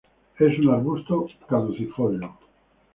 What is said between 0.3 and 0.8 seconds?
Es un